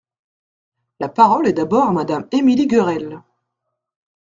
[0.99, 3.21] La parole est d’abord à Madame Émilie Guerel.